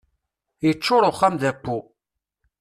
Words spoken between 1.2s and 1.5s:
d